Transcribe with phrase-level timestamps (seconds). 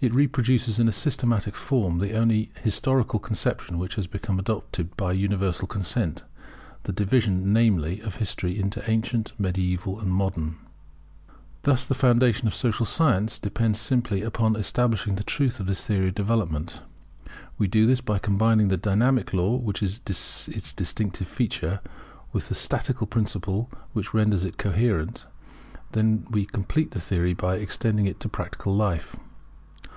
[0.00, 5.12] It reproduces in a systematic form the only historical conception which has become adopted by
[5.14, 6.24] universal consent;
[6.82, 10.58] the division, namely, of history into Ancient, Mediaeval, and Modern.
[11.62, 16.08] Thus the foundation of Social science depends simply upon establishing the truth of this theory
[16.08, 16.82] of development.
[17.56, 21.80] We do this by combining the dynamic law, which is its distinctive feature,
[22.30, 28.04] with the statical principle which renders it coherent; we then complete the theory by extending
[28.04, 29.16] it to practical life.